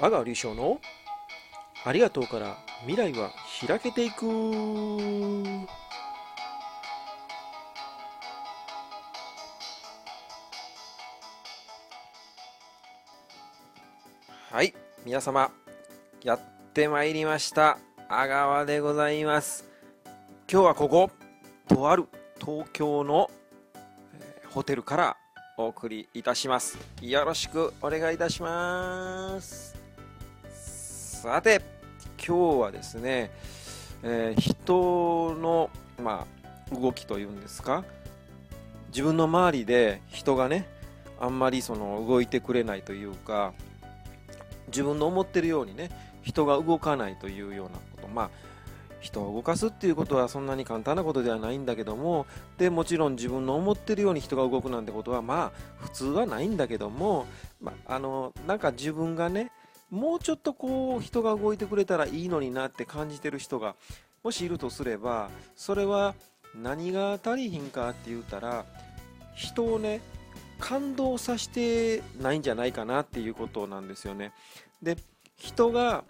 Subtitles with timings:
[0.00, 0.80] 阿川隆翔の
[1.84, 2.56] ありがとうから
[2.86, 3.30] 未来は
[3.66, 4.26] 開けていく。
[14.50, 14.74] はい
[15.04, 15.50] 皆様
[16.22, 16.40] やっ
[16.74, 17.78] てまいりました。
[18.08, 19.64] 阿川でございます。
[20.50, 21.10] 今日はここ
[21.68, 22.06] とある
[22.40, 23.30] 東京の、
[24.14, 25.16] えーホテルから
[25.56, 26.76] お送りいたします。
[27.00, 29.81] よろしくお願いいたします。
[31.22, 31.62] さて
[32.18, 33.30] 今日はですね、
[34.02, 35.70] えー人の
[36.02, 36.26] ま
[36.72, 37.84] あ動きというんですか
[38.88, 40.66] 自分の周りで人がね
[41.20, 43.52] あんまりその動いてくれないというか
[44.66, 48.30] 自分の思ってるようにね人が動かないというようなことまあ
[48.98, 52.26] 人を動かすっていうことはそんなに簡単なことではないんだけども
[52.58, 57.26] でもちろん自分の思ってるように人が動くなんてことはまあ普通はないんだけども、
[57.60, 59.52] まあ、あのなんか自分がね
[59.92, 63.76] もうちょっとこう人が動いてくれたらいいのになって感じてる人が
[64.24, 66.14] もしいるとすればそれは
[66.60, 68.64] 何が足りひんかって言うたら
[69.36, 70.00] 人をね
[70.58, 74.32] 感動させてないんじゃないかなっていうことなんですよね。
[74.82, 74.96] で
[75.36, 76.04] 人が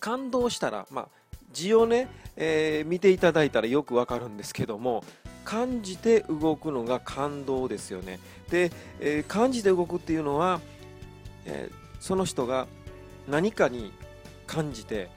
[0.00, 1.08] 感動したら、まあ、
[1.52, 5.04] 字をね、えー見ていただいたらよくわかるんですけども
[5.44, 8.18] 感じて動くのが感動ですよね。
[8.50, 10.60] で、えー感じて動くっていうのは、
[11.44, 12.66] えーその人が
[13.28, 13.92] 何かに
[14.46, 15.10] 感じて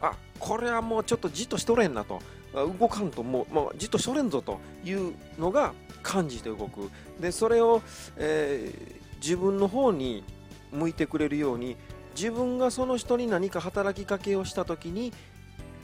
[0.00, 2.20] あこれはもうちょっとじっとしとれんなと。
[2.54, 5.72] 動かんともうもうじっとしとれんぞというのが
[6.04, 6.88] 感じて動く。
[7.18, 7.82] でそれを、
[8.16, 10.22] えー自分の方に
[10.70, 11.78] 向いてくれるように
[12.14, 15.14] 自分がその人に何か働きかけをした時に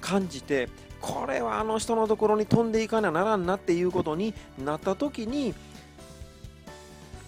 [0.02, 0.68] 感じて
[1.00, 5.54] これはあの人のところに飛んでいかなならんなっていうことになった時に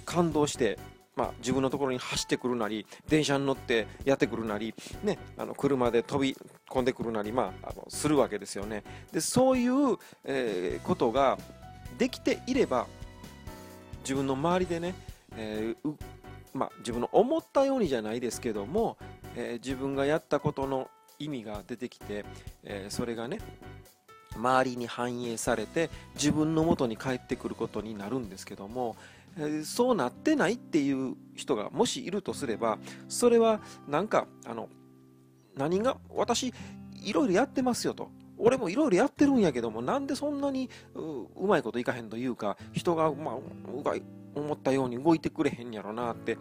[0.04, 0.78] 感動して、
[1.14, 4.74] まあ、自分のところに走ってくるなり電車に乗ってやってくるなり、
[5.04, 6.36] ね、あの車で飛び
[6.70, 8.82] 込んでくるなり、まあ、あのするわけですよね。
[9.12, 11.38] でそういう、えーことが
[11.98, 12.86] できていれば
[14.00, 14.94] 自分の周りでね、
[15.36, 15.94] えー
[16.54, 18.96] まあ、自分の思ったようにじゃないですけども、
[19.36, 22.24] えー自分がやったことの意味が出てきて、
[22.64, 23.38] えーそれがね
[24.34, 28.96] 周りに反映されて自分の元に帰ってくることになるんですけども、
[29.64, 32.78] そうなってないっていう人がもしいるとすれば
[33.08, 34.68] それはなんかあの
[35.56, 36.52] 何が私
[36.94, 38.10] いろいろやってますよと。
[38.38, 43.34] 俺もいろいろやってるんやけどもなんでそんなにうまいこといかへんというか人が、まあ、
[43.72, 44.02] うがい
[44.34, 46.38] 思ったように動いてくれへんやろなって、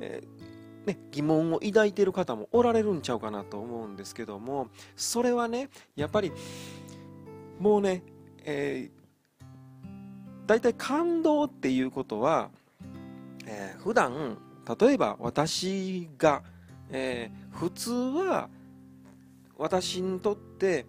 [0.00, 6.32] えーね、疑問を抱いてる方もおられるんちゃうかなと思うんですけどもそれはねやっぱり
[7.58, 8.02] もうね、
[8.44, 9.01] えー、
[10.46, 12.50] 大体感動っていうことは、
[13.46, 14.38] えー普段
[14.80, 16.42] 例えば私が、
[16.90, 18.48] えー普通は
[19.58, 20.86] 私にとって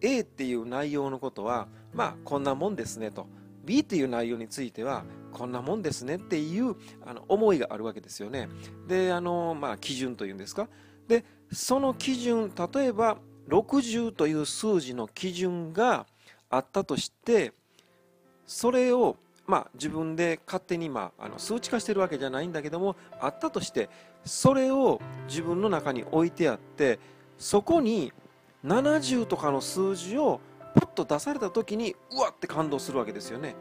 [0.00, 3.26] A っていう内容のことはまあこんなもんですねと
[3.64, 8.48] B っていう内容についてはこんなもんですねっていうあの思いがあるわけですよね。
[8.86, 10.68] であのまあ基準というんですか
[11.06, 13.18] でその基準例えば
[13.48, 16.06] 60という数字の基準が
[16.50, 17.52] あったとして
[18.48, 19.16] それを
[19.46, 23.88] まあ自分で勝手にまああの数値化してるわけじゃないんだけどもあったとして
[24.24, 26.98] それを自分の中に置いてあって
[27.38, 28.12] そこに
[28.64, 30.40] 70とかの数字を
[30.74, 33.54] ポッと出された時にうわって感動するわけですよね。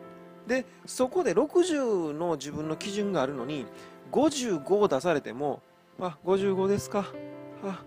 [0.48, 3.66] でそこで60の自分の基準があるのに
[4.14, 5.62] 55を出されても
[6.00, 7.06] あ55ですか。
[7.66, 7.84] あ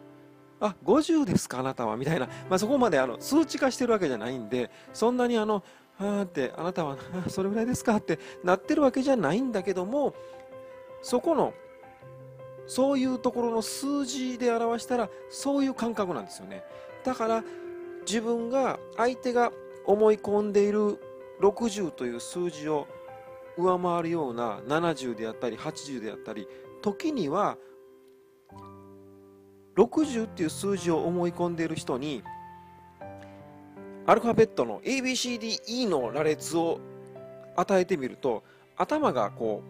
[0.61, 1.97] あ50ですかあなたは。
[1.97, 5.65] みたいな、まあ、そこまであの数値化してるわけじゃないんでそんなにあの
[6.01, 6.97] あーってあなたは
[7.29, 10.15] それぐらいですかってなってるわけじゃないんだけども
[11.03, 11.53] そこの
[12.67, 16.63] そういうところの数字で表したらそういう感覚なんですよね。
[17.05, 17.45] だから
[18.07, 19.53] 自分が相手が
[19.85, 20.99] 思い込んでいる
[21.41, 22.87] 60という数字を
[23.57, 26.47] 上回るような70であったり80であったり
[26.81, 27.59] 時には
[29.77, 32.23] 60っていう数字を思い込んでいる人に
[34.11, 36.81] アルファベットの ABCDE の羅列を
[37.55, 38.43] 与えてみると
[38.77, 39.63] 頭がこ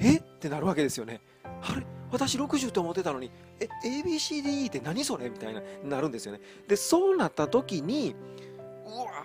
[0.00, 0.16] うえ？
[0.16, 1.20] ってなるわけですよね。
[1.62, 1.86] あれ？
[2.10, 3.30] 私60と思ってたのに
[3.60, 5.30] え？ABCDE って何それ？
[5.30, 6.40] みたいななるんですよね。
[6.66, 8.16] でそうなった時に
[8.86, 9.24] うわ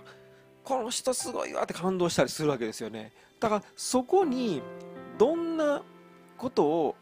[0.63, 1.63] この人すごいわ！
[1.63, 3.11] って感動したりするわけですよね。
[3.39, 4.61] だからそこに
[5.17, 5.81] どんな
[6.37, 6.95] ことを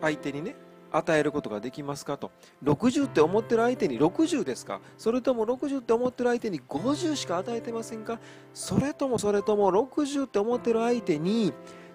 [0.00, 0.56] 相手にね
[0.92, 2.30] 与えることができますかと。
[2.64, 4.80] 60って思ってる相手に60ですか。
[4.98, 8.18] それとも60って思ってる相手に50しか与えてませんか。
[8.54, 11.52] それともそれとも60って思ってる相手に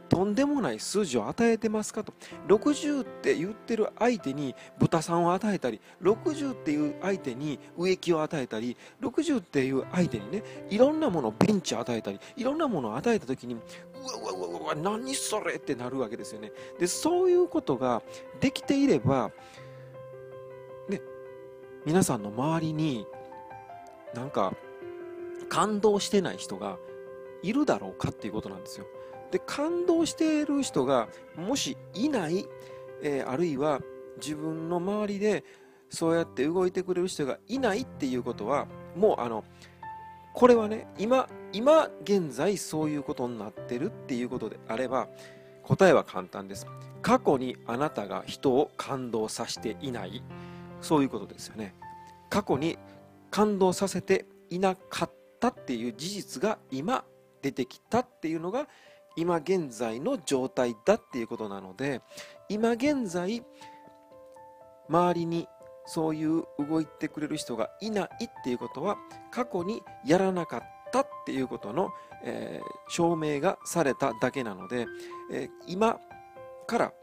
[0.10, 2.14] とんでもない数字を与えてますかと
[2.48, 13.62] 60って言ってる相手に豚さんを与えたり60っていう相手に植木を与えたり60っていう相手にねいろんなものをベンチを与えたりいろんなものを与えた時にうわ
[14.32, 18.04] うわうわうわ何それってなるわけですよねでそういうことが
[18.40, 19.32] できていれば
[20.90, 21.02] ね
[21.86, 23.08] 皆さんの周りに
[24.14, 24.54] なんか
[25.50, 26.78] 感動してない人が
[27.44, 28.88] いるだろうかっていうことなんですよ。
[29.36, 32.48] で感動している人がもしいない、
[33.04, 33.82] えー、あるいは
[34.16, 35.44] 自分の周りで
[35.90, 38.66] そうやって動いてくれる人がいないっていうことは
[38.96, 39.44] もうあの
[40.34, 45.10] これはね今今現在そういうことになってるっていうことであれば
[45.64, 46.66] 答えは簡単です。
[47.02, 50.24] 過去にあなたが人を感動させていない。
[50.80, 51.74] そういうことですよね。
[52.30, 52.78] 過去に
[53.32, 55.12] 感動させていなかっ
[55.42, 57.04] たっていう事実が今
[57.42, 58.68] 出てきたっていうのが
[59.16, 62.02] 今現在の状態だっていうことなので
[62.50, 63.44] 今現在
[64.90, 65.48] 周りに
[65.86, 68.98] そういう動いてくれる人がいないっていうことは
[69.32, 71.92] 過去にやらなかったっていうことの、
[72.24, 74.88] えー、証明がされただけなので、
[75.32, 76.00] えー、今
[76.68, 76.94] から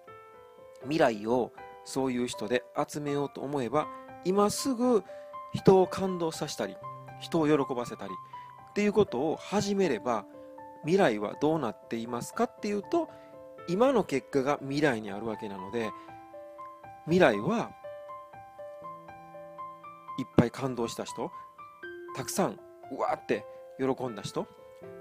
[0.83, 1.53] 未来を
[1.85, 3.89] そういう人で集めようと思えば
[4.25, 5.03] 今すぐ
[5.53, 6.77] 人を感動させたり
[7.21, 8.13] 人を喜ばせたり
[8.71, 10.25] っていうことを始めれば
[10.85, 13.09] 未来はどうなっていますかっていうと
[13.69, 15.91] 今の結果が未来にあるわけなので
[17.05, 17.71] 未来は
[20.19, 21.31] いっぱい感動した人
[22.17, 22.59] たくさん
[22.91, 23.47] うわーって
[23.79, 24.47] 喜んだ人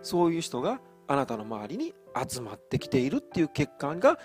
[0.01, 1.93] そういう人があなたの周りに
[2.29, 4.17] 集まってきているっていう結果が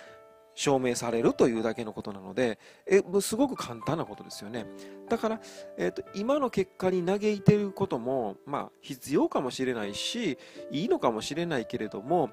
[0.57, 4.67] 証明されるというだけのことなので、えすごく簡単なことですよね。
[5.09, 5.41] だから、
[5.77, 10.39] えーと、今の結果に嘆いてることも、まあ、必要かもしれないし、
[10.73, 12.31] いいのかもしれないけれども、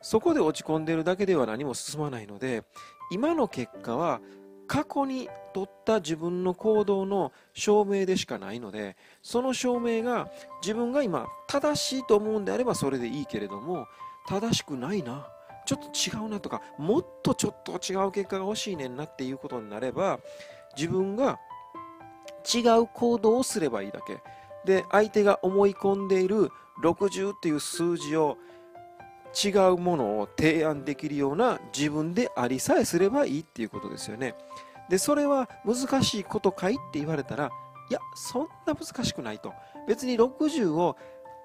[0.00, 2.62] そこで落ち込んでるだけでは何も進まないので、
[3.10, 4.20] 今の結果は
[4.68, 10.28] 過去に取った自分の行動の証明でしかないので、その証明が
[10.62, 13.88] 自分が今正しいと思うんであればそれでいいけれども、
[14.28, 15.26] 正しくないな。
[15.64, 20.20] ちょっと違うなとかもっとちょっと違う結果が欲しいねんなっていうことになれば
[20.76, 21.38] 自分が
[22.52, 24.18] 違う行動をすればいいだけ。
[24.64, 26.48] で相手が思い込んでいる
[26.82, 28.38] 60っていう数字を
[29.34, 34.34] 違うものを提案できるような自分でありさえすればいいっていうことですよね。
[34.88, 37.50] でそれは難しいことかいって言われたら
[37.90, 39.52] いやそんな難しくないと。
[39.86, 40.96] 別に60を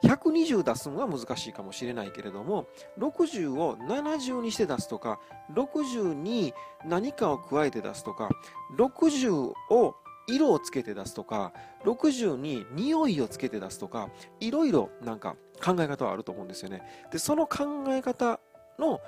[0.04, 2.68] 120出すのは難しいかもしれないけれども
[3.00, 5.20] 60を70にして出すとか
[5.54, 6.54] 60に
[6.86, 8.30] 何かを加えて出すとか
[8.78, 9.96] 60を
[10.28, 11.54] 色をつけて出すとか
[11.84, 14.10] 60に匂いをつけて出すとか
[14.40, 16.82] いろいろなんか考え方はあると思うんですよね。
[17.12, 18.40] でその考え方
[18.78, 19.02] の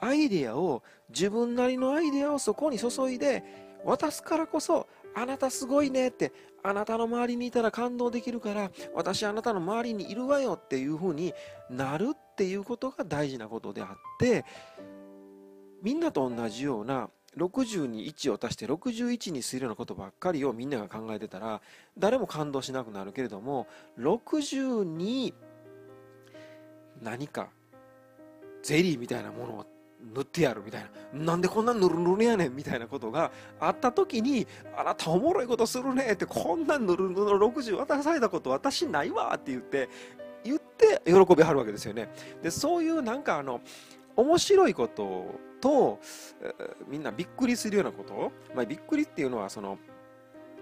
[0.00, 3.42] アイデアを自分なりのアイデアをそこに注いで
[3.84, 4.86] 渡すからこそ
[5.20, 6.32] あなたすごいねって
[6.62, 11.34] あなたの周りにいたら感動できるから私あなたの周りにいるわよっていうふうに
[11.70, 13.88] なるっていうことが大事なことであっ
[14.20, 14.44] て
[15.82, 21.60] みんなと同じような60に1を足して61にするようなことばっかりをみんなが考えてたら
[21.96, 23.66] 誰も感動しなくなるけれども
[23.98, 25.34] 60に
[27.02, 27.50] 何か
[28.62, 29.66] ゼリーみたいなものを
[30.14, 30.82] 塗ってやるみたい
[31.12, 31.24] な。
[31.24, 34.46] なんでこんなぬるぬるやねんみたいなことがあった時に、
[34.76, 39.88] あなたおもろいことするねって、こんなぬるぬる60渡されたこと私ないわって言って、
[40.44, 42.08] 言って喜びはるわけですよね。
[42.42, 43.60] で、そういうなんかあの、
[44.16, 45.26] 面白いこと
[45.60, 46.00] と、
[46.88, 49.78] みんなびっくりするようなこと、まあ、びっくりっていうのはその、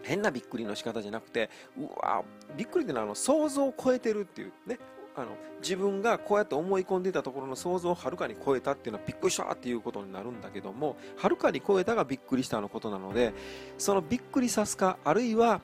[0.03, 2.23] 変なびっくりの仕方じゃなくて、うわ
[2.57, 4.79] びっくりっていうのはあの想像を超えてるっていうね、
[5.16, 5.28] あの
[5.62, 13.32] 自分がこうやって思い込んでいたところの想像をはるかに超えたっていうのはびっくりしたっていうことになるんだけどもはるかに超えたがびっくりしたのことなので
[13.78, 15.62] そのびっくりさすかあるいは、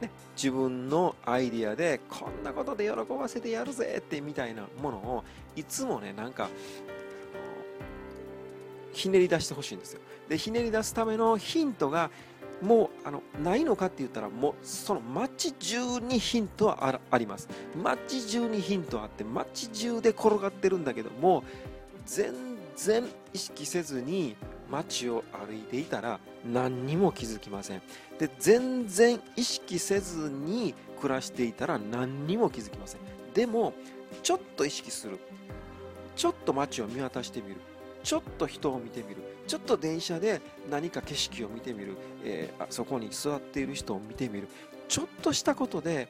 [0.00, 5.24] ね、自分のアイディアでこんなことで喜ばせてやるぜってみたいなものを
[5.56, 6.48] いつもねなんか
[8.92, 10.00] ひねり出してほしいんですよ。
[10.28, 12.10] でひねり出すためのヒントが
[12.60, 17.48] もうあのないのかって言ったらもうその街中にヒントはあります。
[17.80, 21.44] 街中にヒントあって街中で転がってるんだけども
[22.06, 22.34] 全
[22.76, 24.36] 然意識せずに
[24.70, 27.82] 街を歩いていたら何にも気づきません。
[28.18, 33.00] で全然意識せずに暮らしていたら何にも気づきません。
[33.34, 33.72] でも
[34.22, 35.18] ちょっと意識する。
[36.16, 37.56] ちょっと街を見渡してみる。
[38.02, 39.22] ちょっと人を見てみる。
[39.48, 40.40] ちょっと電車で
[40.70, 44.46] 何か景色を見てみる、えー、そこに座っている人を見てみる。
[44.86, 46.08] ちょっとしたことで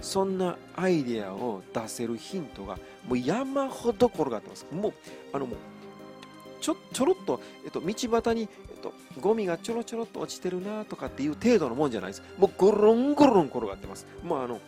[0.00, 4.66] そんなアイデアを出せるヒントがもう山ほど転がってます。
[4.72, 4.92] もう
[5.32, 5.56] あのもう
[6.60, 8.48] ちょちょろっと、えっと、道端に、えっ
[8.82, 12.22] と、ゴミがちょろちょろっと落ちてるなとかっていう程度のもんじゃないです。
[12.38, 14.06] もうゴロンゴロン転がってます。
[14.22, 14.60] もうあの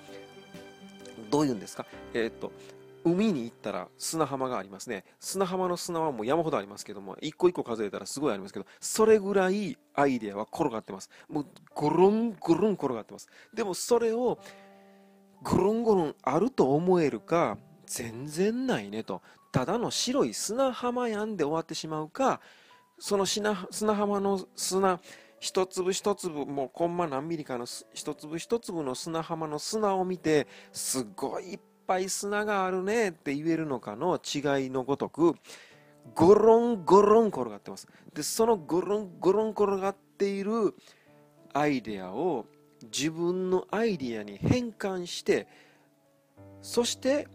[1.31, 1.87] どういうんですか？
[2.15, 2.53] えっと
[3.05, 5.05] 海に行ったら砂浜がありますね。
[5.21, 11.11] 砂浜の砂はもう山ほどありますけども一個一個数えたらすごいありますけどそれぐらいアイデアは転がってます。
[11.29, 13.29] もうゴロンゴロン転がってます。
[13.55, 14.39] でもそれを
[15.43, 19.23] ゴロンゴロンあると思えるか全然ないねと。
[19.51, 22.41] ただの白い砂浜やんで終わってしまうか
[22.99, 23.55] その砂
[23.95, 25.01] 浜の砂
[25.41, 35.35] 一粒一粒もうコンマ何ミリかの一粒一粒の砂浜の砂を見てすごいぱい砂があるねって言えるのかの違いのごとく
[36.15, 37.87] ゴロンゴロン転がってます。
[38.13, 40.75] でそのゴロンゴロン転がっている
[41.53, 42.47] アイデアを
[42.85, 45.47] 自分のアイデアに変換して
[46.61, 47.29] そして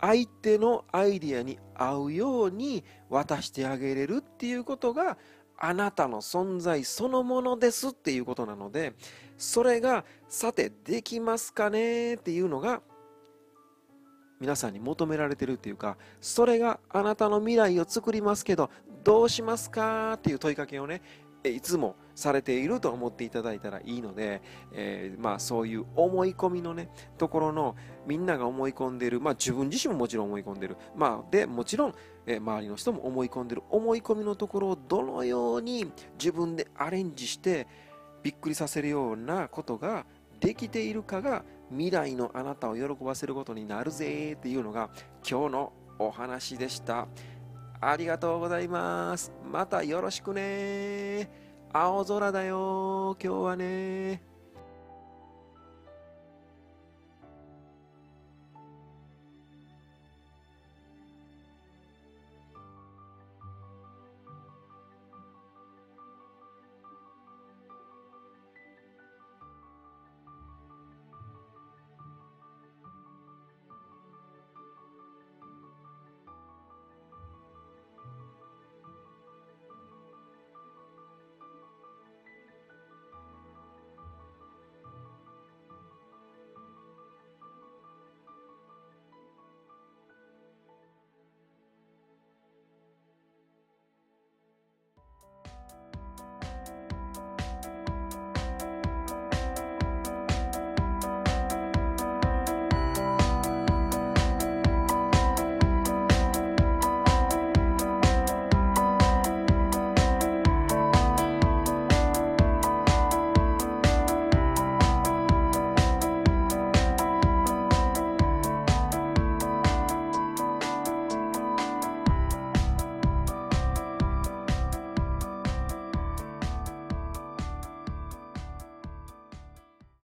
[0.00, 5.18] 相手のアイデアに合うように渡してあげれるっていうことが
[5.58, 8.94] あなたの存在そのものですっていうことなので
[9.36, 12.80] それがさてできますかねっていうのが
[14.40, 18.70] 皆さんに求められてるっていうかそれがあなたの未来を作りますけど
[19.04, 21.02] どうしますかっていう問いかけをね
[21.44, 24.42] いつもされていると思っていただいたらいいので、
[24.72, 30.76] えー、まあそういう思い込みのねところのみんなが思い込んでるまあ自分自身ももちろん思い込んでる。
[30.94, 31.94] まあでもちろん、
[32.26, 33.62] えー、周りの人も思い込んでる。
[33.70, 37.66] 思い込みのところをどのように自分でアレンジして
[38.22, 40.04] びっくりさせるようなことが
[40.40, 44.90] できているかが未来のあなたを喜ばせることになるぜっていうのが
[45.28, 47.06] 今日のお話でした。
[47.80, 49.32] ありがとうございます。
[49.50, 51.30] またよろしくね。
[51.72, 54.29] 青空だよ、今日はね。